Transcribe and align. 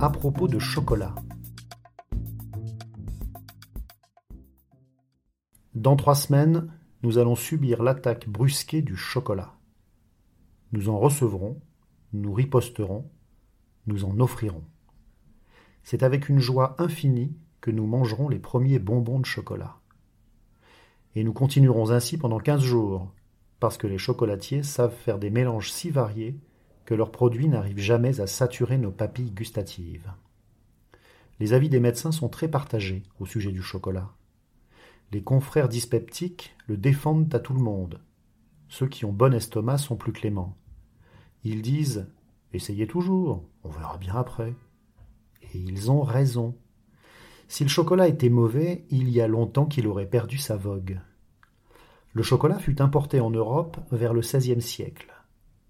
À 0.00 0.10
propos 0.10 0.46
de 0.46 0.60
chocolat. 0.60 1.12
Dans 5.74 5.96
trois 5.96 6.14
semaines, 6.14 6.72
nous 7.02 7.18
allons 7.18 7.34
subir 7.34 7.82
l'attaque 7.82 8.28
brusquée 8.28 8.80
du 8.80 8.94
chocolat. 8.94 9.58
Nous 10.70 10.88
en 10.88 11.00
recevrons, 11.00 11.60
nous 12.12 12.32
riposterons, 12.32 13.10
nous 13.88 14.04
en 14.04 14.20
offrirons. 14.20 14.62
C'est 15.82 16.04
avec 16.04 16.28
une 16.28 16.38
joie 16.38 16.76
infinie 16.78 17.36
que 17.60 17.72
nous 17.72 17.86
mangerons 17.88 18.28
les 18.28 18.38
premiers 18.38 18.78
bonbons 18.78 19.18
de 19.18 19.26
chocolat. 19.26 19.80
Et 21.16 21.24
nous 21.24 21.32
continuerons 21.32 21.90
ainsi 21.90 22.18
pendant 22.18 22.38
quinze 22.38 22.62
jours, 22.62 23.12
parce 23.58 23.76
que 23.76 23.88
les 23.88 23.98
chocolatiers 23.98 24.62
savent 24.62 24.94
faire 24.94 25.18
des 25.18 25.30
mélanges 25.30 25.72
si 25.72 25.90
variés 25.90 26.38
que 26.88 26.94
leurs 26.94 27.12
produits 27.12 27.48
n'arrivent 27.48 27.80
jamais 27.80 28.18
à 28.18 28.26
saturer 28.26 28.78
nos 28.78 28.90
papilles 28.90 29.32
gustatives. 29.32 30.10
Les 31.38 31.52
avis 31.52 31.68
des 31.68 31.80
médecins 31.80 32.12
sont 32.12 32.30
très 32.30 32.48
partagés 32.48 33.02
au 33.20 33.26
sujet 33.26 33.52
du 33.52 33.60
chocolat. 33.60 34.14
Les 35.12 35.22
confrères 35.22 35.68
dyspeptiques 35.68 36.56
le 36.66 36.78
défendent 36.78 37.34
à 37.34 37.40
tout 37.40 37.52
le 37.52 37.60
monde. 37.60 38.00
Ceux 38.70 38.88
qui 38.88 39.04
ont 39.04 39.12
bon 39.12 39.34
estomac 39.34 39.76
sont 39.76 39.96
plus 39.96 40.14
cléments. 40.14 40.56
Ils 41.44 41.60
disent 41.60 42.08
Essayez 42.54 42.86
toujours, 42.86 43.44
on 43.64 43.68
verra 43.68 43.98
bien 43.98 44.14
après. 44.14 44.54
Et 45.52 45.58
ils 45.58 45.90
ont 45.90 46.00
raison. 46.00 46.56
Si 47.48 47.64
le 47.64 47.68
chocolat 47.68 48.08
était 48.08 48.30
mauvais, 48.30 48.86
il 48.88 49.10
y 49.10 49.20
a 49.20 49.28
longtemps 49.28 49.66
qu'il 49.66 49.88
aurait 49.88 50.08
perdu 50.08 50.38
sa 50.38 50.56
vogue. 50.56 50.98
Le 52.14 52.22
chocolat 52.22 52.58
fut 52.58 52.80
importé 52.80 53.20
en 53.20 53.28
Europe 53.28 53.76
vers 53.92 54.14
le 54.14 54.22
XVIe 54.22 54.62
siècle. 54.62 55.12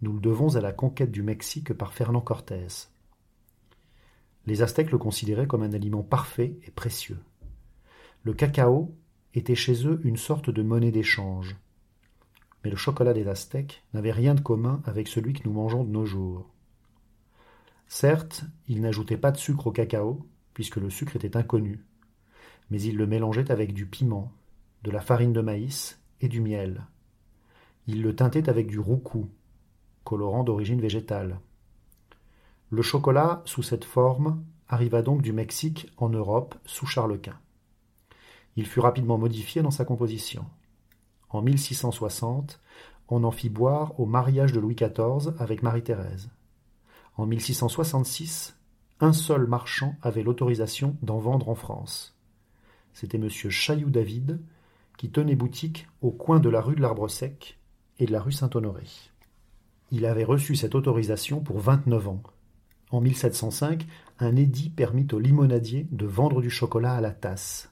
Nous 0.00 0.12
le 0.12 0.20
devons 0.20 0.54
à 0.54 0.60
la 0.60 0.72
conquête 0.72 1.10
du 1.10 1.24
Mexique 1.24 1.72
par 1.72 1.92
Fernand 1.92 2.20
Cortés. 2.20 2.88
Les 4.46 4.62
Aztèques 4.62 4.92
le 4.92 4.98
considéraient 4.98 5.48
comme 5.48 5.64
un 5.64 5.72
aliment 5.72 6.04
parfait 6.04 6.56
et 6.64 6.70
précieux. 6.70 7.18
Le 8.22 8.32
cacao 8.32 8.94
était 9.34 9.56
chez 9.56 9.86
eux 9.86 10.00
une 10.04 10.16
sorte 10.16 10.50
de 10.50 10.62
monnaie 10.62 10.92
d'échange. 10.92 11.56
Mais 12.62 12.70
le 12.70 12.76
chocolat 12.76 13.12
des 13.12 13.26
Aztèques 13.26 13.82
n'avait 13.92 14.12
rien 14.12 14.36
de 14.36 14.40
commun 14.40 14.80
avec 14.84 15.08
celui 15.08 15.32
que 15.32 15.42
nous 15.44 15.52
mangeons 15.52 15.82
de 15.82 15.90
nos 15.90 16.04
jours. 16.04 16.48
Certes, 17.88 18.44
ils 18.68 18.80
n'ajoutaient 18.80 19.16
pas 19.16 19.32
de 19.32 19.36
sucre 19.36 19.66
au 19.66 19.72
cacao, 19.72 20.26
puisque 20.54 20.76
le 20.76 20.90
sucre 20.90 21.16
était 21.16 21.36
inconnu, 21.36 21.84
mais 22.70 22.80
ils 22.80 22.96
le 22.96 23.06
mélangeaient 23.06 23.50
avec 23.50 23.72
du 23.72 23.86
piment, 23.86 24.32
de 24.84 24.92
la 24.92 25.00
farine 25.00 25.32
de 25.32 25.40
maïs 25.40 26.00
et 26.20 26.28
du 26.28 26.40
miel. 26.40 26.86
Ils 27.86 28.02
le 28.02 28.14
teintaient 28.14 28.48
avec 28.48 28.68
du 28.68 28.78
roucou, 28.78 29.28
colorant 30.08 30.42
d'origine 30.42 30.80
végétale. 30.80 31.38
Le 32.70 32.80
chocolat, 32.80 33.42
sous 33.44 33.62
cette 33.62 33.84
forme, 33.84 34.42
arriva 34.66 35.02
donc 35.02 35.20
du 35.20 35.34
Mexique 35.34 35.92
en 35.98 36.08
Europe 36.08 36.54
sous 36.64 36.86
Charles 36.86 37.20
Quint. 37.20 37.38
Il 38.56 38.64
fut 38.64 38.80
rapidement 38.80 39.18
modifié 39.18 39.60
dans 39.60 39.70
sa 39.70 39.84
composition. 39.84 40.46
En 41.28 41.42
1660, 41.42 42.58
on 43.10 43.22
en 43.22 43.30
fit 43.30 43.50
boire 43.50 44.00
au 44.00 44.06
mariage 44.06 44.54
de 44.54 44.60
Louis 44.60 44.76
XIV 44.76 45.34
avec 45.38 45.62
Marie-Thérèse. 45.62 46.30
En 47.18 47.26
1666, 47.26 48.56
un 49.00 49.12
seul 49.12 49.46
marchand 49.46 49.94
avait 50.00 50.22
l'autorisation 50.22 50.96
d'en 51.02 51.18
vendre 51.18 51.50
en 51.50 51.54
France. 51.54 52.16
C'était 52.94 53.18
M. 53.18 53.28
Chailloux-David, 53.28 54.40
qui 54.96 55.10
tenait 55.10 55.36
boutique 55.36 55.86
au 56.00 56.12
coin 56.12 56.40
de 56.40 56.48
la 56.48 56.62
rue 56.62 56.76
de 56.76 56.80
l'Arbre 56.80 57.08
Sec 57.08 57.58
et 57.98 58.06
de 58.06 58.12
la 58.12 58.22
rue 58.22 58.32
Saint-Honoré. 58.32 58.86
Il 59.90 60.04
avait 60.04 60.24
reçu 60.24 60.54
cette 60.54 60.74
autorisation 60.74 61.40
pour 61.40 61.58
vingt-neuf 61.58 62.08
ans. 62.08 62.22
En 62.90 63.00
1705, 63.00 63.86
un 64.18 64.36
édit 64.36 64.70
permit 64.70 65.06
aux 65.12 65.18
limonadiers 65.18 65.86
de 65.90 66.06
vendre 66.06 66.42
du 66.42 66.50
chocolat 66.50 66.94
à 66.94 67.00
la 67.00 67.10
tasse. 67.10 67.70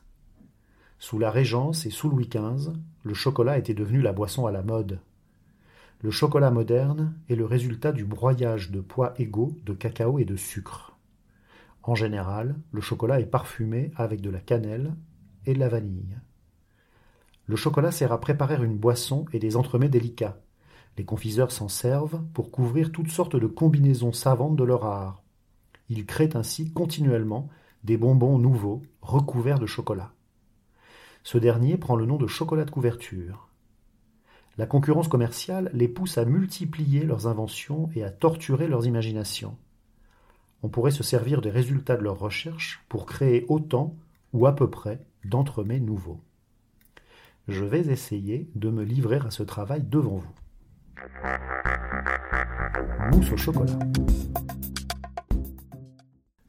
Sous 0.99 1.19
la 1.19 1.31
Régence 1.31 1.84
et 1.84 1.91
sous 1.91 2.09
Louis 2.09 2.28
XV, 2.28 2.72
le 3.03 3.15
chocolat 3.15 3.59
était 3.59 3.75
devenu 3.75 4.00
la 4.00 4.12
boisson 4.12 4.47
à 4.47 4.53
la 4.53 4.62
mode. 4.62 5.00
Le 6.00 6.10
chocolat 6.10 6.50
moderne 6.50 7.15
est 7.28 7.37
le 7.37 7.44
résultat 7.44 7.93
du 7.93 8.04
broyage 8.04 8.71
de 8.71 8.81
poids 8.81 9.15
égaux 9.19 9.54
de 9.65 9.75
cacao 9.75 10.19
et 10.19 10.25
de 10.25 10.37
sucre. 10.37 10.97
En 11.83 11.94
général, 11.94 12.56
le 12.72 12.81
chocolat 12.81 13.21
est 13.21 13.27
parfumé 13.27 13.91
avec 13.97 14.21
de 14.21 14.31
la 14.31 14.41
cannelle 14.41 14.94
et 15.44 15.54
de 15.54 15.59
la 15.59 15.69
vanille. 15.69 16.16
Le 17.47 17.56
chocolat 17.56 17.93
sert 17.93 18.12
à 18.12 18.21
préparer 18.21 18.56
une 18.56 18.77
boisson 18.77 19.27
et 19.33 19.38
des 19.38 19.56
entremets 19.56 19.88
délicats. 19.88 20.38
Les 20.96 21.04
confiseurs 21.04 21.52
s'en 21.52 21.68
servent 21.68 22.22
pour 22.32 22.50
couvrir 22.50 22.90
toutes 22.90 23.10
sortes 23.10 23.36
de 23.36 23.46
combinaisons 23.46 24.12
savantes 24.12 24.56
de 24.56 24.64
leur 24.64 24.84
art. 24.84 25.22
Ils 25.88 26.06
créent 26.06 26.36
ainsi 26.36 26.72
continuellement 26.72 27.48
des 27.84 27.96
bonbons 27.96 28.38
nouveaux 28.38 28.82
recouverts 29.02 29.58
de 29.58 29.66
chocolat. 29.66 30.12
Ce 31.22 31.38
dernier 31.38 31.76
prend 31.76 31.96
le 31.96 32.06
nom 32.06 32.16
de 32.16 32.26
chocolat 32.26 32.64
de 32.64 32.70
couverture. 32.70 33.48
La 34.58 34.66
concurrence 34.66 35.08
commerciale 35.08 35.70
les 35.74 35.88
pousse 35.88 36.16
à 36.16 36.24
multiplier 36.24 37.04
leurs 37.04 37.26
inventions 37.26 37.90
et 37.94 38.02
à 38.02 38.10
torturer 38.10 38.68
leurs 38.68 38.86
imaginations. 38.86 39.58
On 40.62 40.68
pourrait 40.68 40.90
se 40.92 41.02
servir 41.02 41.42
des 41.42 41.50
résultats 41.50 41.96
de 41.96 42.02
leurs 42.02 42.18
recherches 42.18 42.84
pour 42.88 43.04
créer 43.04 43.44
autant, 43.48 43.94
ou 44.32 44.46
à 44.46 44.54
peu 44.54 44.70
près, 44.70 45.04
d'entremets 45.24 45.80
nouveaux. 45.80 46.20
Je 47.48 47.64
vais 47.64 47.86
essayer 47.88 48.48
de 48.54 48.70
me 48.70 48.82
livrer 48.82 49.18
à 49.18 49.30
ce 49.30 49.42
travail 49.42 49.82
devant 49.82 50.16
vous. 50.16 50.45
Mousse 53.12 53.32
au 53.32 53.36
chocolat. 53.36 53.78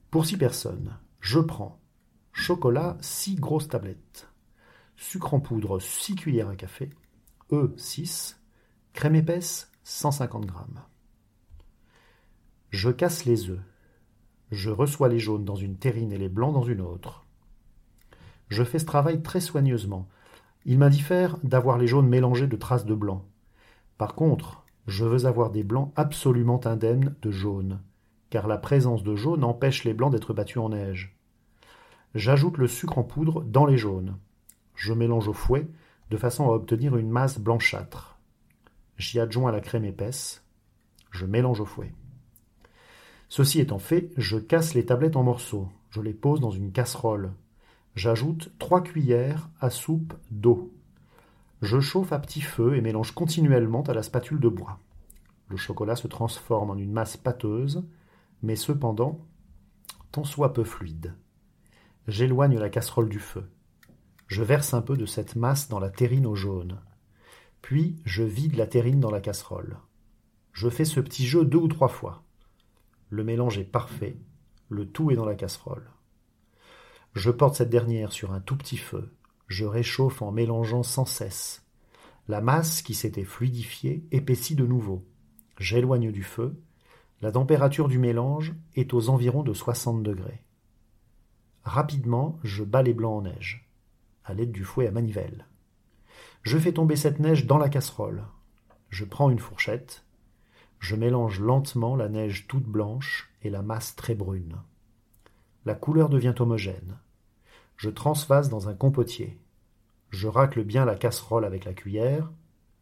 Pour 0.09 0.25
six 0.25 0.37
personnes, 0.37 0.97
je 1.19 1.39
prends 1.39 1.79
chocolat 2.31 2.97
6 3.01 3.35
grosses 3.35 3.67
tablettes, 3.67 4.29
sucre 4.95 5.33
en 5.33 5.39
poudre 5.39 5.79
6 5.79 6.15
cuillères 6.15 6.49
à 6.49 6.55
café, 6.55 6.91
œufs 7.51 7.71
6, 7.77 8.39
crème 8.93 9.15
épaisse 9.15 9.71
150 9.83 10.45
g. 10.45 10.51
Je 12.69 12.89
casse 12.89 13.25
les 13.25 13.49
œufs. 13.49 13.59
Je 14.51 14.69
reçois 14.69 15.09
les 15.09 15.19
jaunes 15.19 15.45
dans 15.45 15.55
une 15.55 15.77
terrine 15.77 16.13
et 16.13 16.17
les 16.17 16.29
blancs 16.29 16.53
dans 16.53 16.63
une 16.63 16.81
autre. 16.81 17.25
Je 18.47 18.63
fais 18.63 18.79
ce 18.79 18.85
travail 18.85 19.21
très 19.21 19.41
soigneusement. 19.41 20.07
Il 20.65 20.77
m'indiffère 20.77 21.37
d'avoir 21.43 21.77
les 21.77 21.87
jaunes 21.87 22.07
mélangés 22.07 22.47
de 22.47 22.55
traces 22.55 22.85
de 22.85 22.95
blanc. 22.95 23.25
Par 23.97 24.15
contre, 24.15 24.63
je 24.87 25.05
veux 25.05 25.25
avoir 25.25 25.51
des 25.51 25.63
blancs 25.63 25.91
absolument 25.95 26.65
indemnes 26.65 27.15
de 27.21 27.31
jaune, 27.31 27.81
car 28.29 28.47
la 28.47 28.57
présence 28.57 29.03
de 29.03 29.15
jaune 29.15 29.43
empêche 29.43 29.83
les 29.83 29.93
blancs 29.93 30.11
d'être 30.11 30.33
battus 30.33 30.57
en 30.57 30.69
neige. 30.69 31.17
J'ajoute 32.15 32.57
le 32.57 32.67
sucre 32.67 32.97
en 32.97 33.03
poudre 33.03 33.43
dans 33.43 33.65
les 33.65 33.77
jaunes. 33.77 34.17
Je 34.75 34.93
mélange 34.93 35.27
au 35.27 35.33
fouet 35.33 35.67
de 36.09 36.17
façon 36.17 36.49
à 36.49 36.53
obtenir 36.53 36.95
une 36.95 37.09
masse 37.09 37.37
blanchâtre. 37.37 38.17
J'y 38.97 39.19
adjoins 39.19 39.51
la 39.51 39.59
crème 39.59 39.85
épaisse. 39.85 40.43
Je 41.11 41.25
mélange 41.25 41.59
au 41.59 41.65
fouet. 41.65 41.93
Ceci 43.29 43.59
étant 43.59 43.79
fait, 43.79 44.11
je 44.15 44.37
casse 44.37 44.73
les 44.73 44.85
tablettes 44.85 45.17
en 45.17 45.23
morceaux. 45.23 45.67
Je 45.89 46.01
les 46.01 46.13
pose 46.13 46.39
dans 46.39 46.51
une 46.51 46.71
casserole. 46.71 47.33
J'ajoute 47.95 48.51
trois 48.57 48.81
cuillères 48.81 49.49
à 49.59 49.69
soupe 49.69 50.13
d'eau. 50.31 50.71
Je 51.61 51.79
chauffe 51.79 52.13
à 52.13 52.19
petit 52.19 52.41
feu 52.41 52.75
et 52.75 52.81
mélange 52.81 53.11
continuellement 53.11 53.81
à 53.83 53.93
la 53.93 54.03
spatule 54.03 54.39
de 54.39 54.49
bois. 54.49 54.79
Le 55.49 55.57
chocolat 55.57 55.95
se 55.95 56.07
transforme 56.07 56.69
en 56.69 56.77
une 56.77 56.91
masse 56.91 57.17
pâteuse, 57.17 57.83
mais 58.43 58.55
cependant 58.55 59.25
tant 60.11 60.23
soit 60.23 60.53
peu 60.53 60.63
fluide. 60.63 61.15
J'éloigne 62.07 62.57
la 62.59 62.69
casserole 62.69 63.09
du 63.09 63.19
feu. 63.19 63.49
Je 64.27 64.43
verse 64.43 64.73
un 64.73 64.81
peu 64.81 64.97
de 64.97 65.05
cette 65.05 65.35
masse 65.35 65.67
dans 65.69 65.79
la 65.79 65.89
terrine 65.89 66.25
au 66.25 66.35
jaune. 66.35 66.79
Puis 67.61 67.99
je 68.05 68.23
vide 68.23 68.55
la 68.55 68.67
terrine 68.67 68.99
dans 68.99 69.11
la 69.11 69.21
casserole. 69.21 69.77
Je 70.53 70.69
fais 70.69 70.85
ce 70.85 70.99
petit 70.99 71.25
jeu 71.25 71.43
deux 71.43 71.57
ou 71.57 71.67
trois 71.67 71.87
fois. 71.87 72.23
Le 73.09 73.23
mélange 73.23 73.57
est 73.57 73.63
parfait, 73.63 74.17
le 74.69 74.87
tout 74.87 75.11
est 75.11 75.15
dans 75.15 75.25
la 75.25 75.35
casserole. 75.35 75.89
Je 77.13 77.31
porte 77.31 77.55
cette 77.55 77.69
dernière 77.69 78.11
sur 78.11 78.33
un 78.33 78.41
tout 78.41 78.57
petit 78.57 78.77
feu. 78.77 79.13
Je 79.47 79.65
réchauffe 79.65 80.21
en 80.21 80.31
mélangeant 80.31 80.83
sans 80.83 81.05
cesse. 81.05 81.65
La 82.27 82.41
masse 82.41 82.81
qui 82.81 82.93
s'était 82.93 83.23
fluidifiée 83.23 84.05
épaissit 84.11 84.55
de 84.55 84.65
nouveau. 84.65 85.05
J'éloigne 85.57 86.11
du 86.11 86.23
feu. 86.23 86.61
La 87.21 87.31
température 87.31 87.87
du 87.87 87.97
mélange 87.97 88.53
est 88.75 88.93
aux 88.93 89.09
environs 89.09 89.43
de 89.43 89.53
60 89.53 90.03
degrés. 90.03 90.43
Rapidement, 91.63 92.39
je 92.43 92.63
bats 92.63 92.83
les 92.83 92.93
blancs 92.93 93.19
en 93.19 93.21
neige, 93.23 93.69
à 94.23 94.33
l'aide 94.33 94.51
du 94.51 94.63
fouet 94.63 94.87
à 94.87 94.91
manivelle. 94.91 95.47
Je 96.43 96.57
fais 96.57 96.73
tomber 96.73 96.95
cette 96.95 97.19
neige 97.19 97.45
dans 97.45 97.57
la 97.57 97.69
casserole. 97.69 98.23
Je 98.89 99.05
prends 99.05 99.29
une 99.29 99.39
fourchette. 99.39 100.05
Je 100.79 100.95
mélange 100.95 101.39
lentement 101.39 101.95
la 101.95 102.09
neige 102.09 102.47
toute 102.47 102.65
blanche 102.65 103.31
et 103.41 103.49
la 103.49 103.61
masse 103.61 103.95
très 103.95 104.15
brune. 104.15 104.57
La 105.65 105.75
couleur 105.75 106.09
devient 106.09 106.35
homogène. 106.39 106.99
Je 107.77 107.91
transvase 107.91 108.49
dans 108.49 108.69
un 108.69 108.73
compotier. 108.73 109.39
Je 110.09 110.27
racle 110.27 110.63
bien 110.63 110.83
la 110.83 110.95
casserole 110.95 111.45
avec 111.45 111.63
la 111.63 111.73
cuillère, 111.73 112.31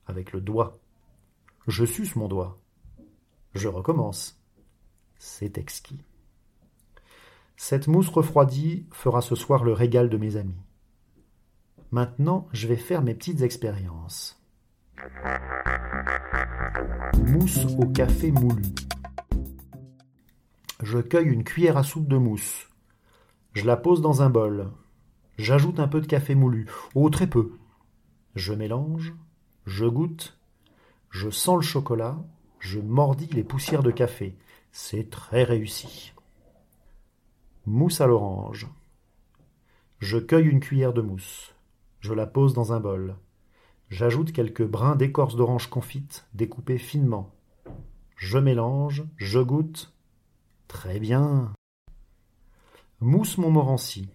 avec 0.07 0.31
le 0.31 0.39
doigt. 0.39 0.77
Je 1.67 1.83
suce 1.83 2.15
mon 2.15 2.29
doigt. 2.29 2.57
Je 3.53 3.67
recommence. 3.67 4.41
C'est 5.17 5.57
exquis. 5.57 6.01
Cette 7.57 7.87
mousse 7.87 8.09
refroidie 8.09 8.85
fera 8.91 9.21
ce 9.21 9.35
soir 9.35 9.63
le 9.63 9.73
régal 9.73 10.09
de 10.09 10.17
mes 10.17 10.37
amis. 10.37 10.61
Maintenant, 11.91 12.47
je 12.51 12.67
vais 12.67 12.75
faire 12.75 13.01
mes 13.01 13.15
petites 13.15 13.41
expériences. 13.41 14.41
Mousse 17.25 17.65
au 17.77 17.85
café 17.87 18.31
moulu. 18.31 18.63
Je 20.81 20.99
cueille 20.99 21.27
une 21.27 21.43
cuillère 21.43 21.77
à 21.77 21.83
soupe 21.83 22.07
de 22.07 22.17
mousse. 22.17 22.69
Je 23.53 23.65
la 23.65 23.77
pose 23.77 24.01
dans 24.01 24.21
un 24.21 24.29
bol. 24.29 24.71
J'ajoute 25.37 25.79
un 25.79 25.87
peu 25.87 25.99
de 26.01 26.07
café 26.07 26.33
moulu, 26.33 26.69
oh 26.93 27.09
très 27.09 27.27
peu. 27.27 27.51
Je 28.35 28.53
mélange, 28.53 29.13
je 29.65 29.85
goûte, 29.85 30.37
je 31.09 31.29
sens 31.29 31.57
le 31.57 31.61
chocolat, 31.61 32.17
je 32.59 32.79
mordis 32.79 33.27
les 33.27 33.43
poussières 33.43 33.83
de 33.83 33.91
café. 33.91 34.35
C'est 34.71 35.09
très 35.09 35.43
réussi. 35.43 36.13
Mousse 37.65 38.01
à 38.01 38.07
l'orange. 38.07 38.67
Je 39.99 40.17
cueille 40.17 40.47
une 40.47 40.59
cuillère 40.59 40.93
de 40.93 41.01
mousse. 41.01 41.53
Je 41.99 42.13
la 42.13 42.27
pose 42.27 42.53
dans 42.53 42.73
un 42.73 42.79
bol. 42.79 43.15
J'ajoute 43.89 44.31
quelques 44.31 44.65
brins 44.65 44.95
d'écorce 44.95 45.35
d'orange 45.35 45.69
confite 45.69 46.27
découpés 46.33 46.77
finement. 46.77 47.33
Je 48.15 48.37
mélange, 48.37 49.03
je 49.17 49.39
goûte. 49.39 49.93
Très 50.67 50.99
bien. 50.99 51.53
Mousse 52.99 53.37
Montmorency. 53.37 54.09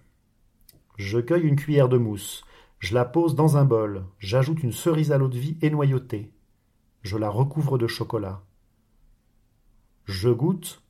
Je 1.01 1.19
cueille 1.19 1.45
une 1.45 1.57
cuillère 1.57 1.89
de 1.89 1.97
mousse. 1.97 2.45
Je 2.79 2.93
la 2.93 3.07
pose 3.07 3.35
dans 3.35 3.57
un 3.57 3.65
bol. 3.65 4.05
J'ajoute 4.19 4.63
une 4.63 4.71
cerise 4.71 5.13
à 5.13 5.17
l'eau 5.17 5.29
de 5.29 5.39
vie 5.39 5.57
énoyautée. 5.63 6.31
Je 7.01 7.17
la 7.17 7.31
recouvre 7.31 7.79
de 7.79 7.87
chocolat. 7.87 8.43
Je 10.05 10.29
goûte. 10.29 10.83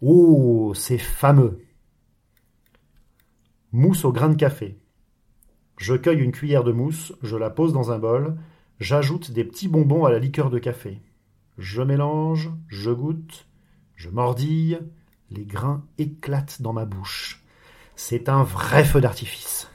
Oh, 0.00 0.72
c'est 0.74 0.98
fameux. 0.98 1.60
Mousse 3.70 4.04
au 4.04 4.10
grain 4.10 4.28
de 4.28 4.34
café. 4.34 4.76
Je 5.76 5.94
cueille 5.94 6.18
une 6.18 6.32
cuillère 6.32 6.64
de 6.64 6.72
mousse, 6.72 7.12
je 7.22 7.36
la 7.36 7.48
pose 7.48 7.72
dans 7.72 7.92
un 7.92 8.00
bol, 8.00 8.36
j'ajoute 8.80 9.30
des 9.30 9.44
petits 9.44 9.68
bonbons 9.68 10.04
à 10.04 10.10
la 10.10 10.18
liqueur 10.18 10.50
de 10.50 10.58
café. 10.58 11.00
Je 11.58 11.80
mélange, 11.80 12.50
je 12.66 12.90
goûte, 12.90 13.46
je 13.94 14.08
mordille, 14.08 14.80
les 15.30 15.44
grains 15.44 15.86
éclatent 15.98 16.60
dans 16.60 16.72
ma 16.72 16.86
bouche. 16.86 17.43
C'est 17.96 18.28
un 18.28 18.42
vrai 18.42 18.84
feu 18.84 19.00
d'artifice. 19.00 19.70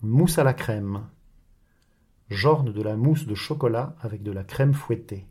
Mousse 0.00 0.38
à 0.38 0.44
la 0.44 0.54
crème. 0.54 1.06
J'orne 2.30 2.72
de 2.72 2.82
la 2.82 2.96
mousse 2.96 3.26
de 3.26 3.34
chocolat 3.34 3.94
avec 4.00 4.22
de 4.22 4.32
la 4.32 4.42
crème 4.42 4.72
fouettée. 4.72 5.26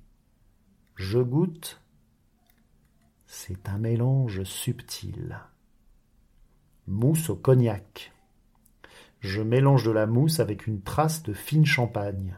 Je 0.96 1.20
goûte. 1.20 1.82
C'est 3.26 3.68
un 3.68 3.80
mélange 3.80 4.44
subtil. 4.44 5.40
Mousse 6.86 7.30
au 7.30 7.36
cognac. 7.36 8.14
Je 9.20 9.42
mélange 9.42 9.86
de 9.86 9.92
la 9.92 10.06
mousse 10.06 10.40
avec 10.40 10.68
une 10.68 10.82
trace 10.82 11.24
de 11.24 11.34
fine 11.34 11.66
champagne. 11.66 12.38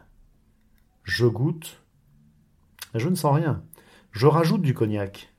Je 1.02 1.26
goûte. 1.26 1.82
Je 2.94 3.08
ne 3.08 3.14
sens 3.14 3.34
rien. 3.34 3.62
Je 4.12 4.26
rajoute 4.26 4.62
du 4.62 4.72
cognac. 4.72 5.34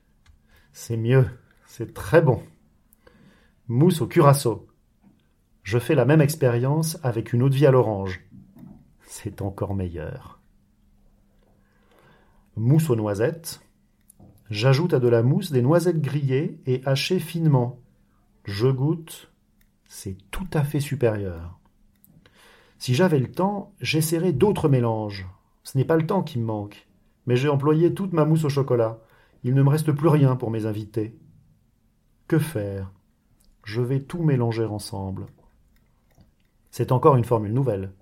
C'est 0.72 0.96
mieux. 0.96 1.28
C'est 1.66 1.92
très 1.92 2.22
bon. 2.22 2.42
Mousse 3.70 4.00
au 4.00 4.06
curaçao. 4.06 4.66
Je 5.62 5.78
fais 5.78 5.94
la 5.94 6.06
même 6.06 6.22
expérience 6.22 6.98
avec 7.02 7.34
une 7.34 7.42
eau 7.42 7.50
de 7.50 7.54
vie 7.54 7.66
à 7.66 7.70
l'orange. 7.70 8.24
C'est 9.02 9.42
encore 9.42 9.74
meilleur. 9.74 10.40
Mousse 12.56 12.88
aux 12.88 12.96
noisettes. 12.96 13.60
J'ajoute 14.48 14.94
à 14.94 15.00
de 15.00 15.08
la 15.08 15.22
mousse 15.22 15.52
des 15.52 15.60
noisettes 15.60 16.00
grillées 16.00 16.58
et 16.64 16.80
hachées 16.86 17.20
finement. 17.20 17.78
Je 18.46 18.68
goûte. 18.68 19.30
C'est 19.84 20.16
tout 20.30 20.48
à 20.54 20.64
fait 20.64 20.80
supérieur. 20.80 21.58
Si 22.78 22.94
j'avais 22.94 23.18
le 23.18 23.30
temps, 23.30 23.74
j'essaierais 23.82 24.32
d'autres 24.32 24.70
mélanges. 24.70 25.28
Ce 25.62 25.76
n'est 25.76 25.84
pas 25.84 25.98
le 25.98 26.06
temps 26.06 26.22
qui 26.22 26.38
me 26.38 26.46
manque, 26.46 26.88
mais 27.26 27.36
j'ai 27.36 27.50
employé 27.50 27.92
toute 27.92 28.14
ma 28.14 28.24
mousse 28.24 28.44
au 28.44 28.48
chocolat. 28.48 28.98
Il 29.44 29.52
ne 29.52 29.62
me 29.62 29.68
reste 29.68 29.92
plus 29.92 30.08
rien 30.08 30.36
pour 30.36 30.50
mes 30.50 30.64
invités. 30.64 31.18
Que 32.28 32.38
faire? 32.38 32.90
Je 33.68 33.82
vais 33.82 34.00
tout 34.00 34.22
mélanger 34.22 34.64
ensemble. 34.64 35.26
C'est 36.70 36.90
encore 36.90 37.16
une 37.16 37.24
formule 37.26 37.52
nouvelle. 37.52 37.92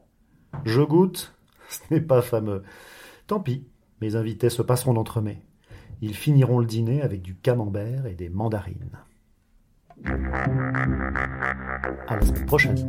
Je 0.65 0.81
goûte, 0.81 1.35
ce 1.69 1.81
n'est 1.91 2.01
pas 2.01 2.23
fameux. 2.23 2.63
Tant 3.27 3.41
pis, 3.41 3.67
mes 4.01 4.15
invités 4.15 4.49
se 4.49 4.63
passeront 4.63 4.95
d'entremets. 4.95 5.43
Ils 6.03 6.15
finiront 6.15 6.61
le 6.61 6.67
dîner 6.67 7.03
avec 7.03 7.21
du 7.21 7.35
camembert 7.35 8.07
et 8.07 8.15
des 8.15 8.29
mandarines. 8.29 8.97
À 12.07 12.15
la 12.15 12.23
semaine 12.23 12.47
prochaine. 12.47 12.89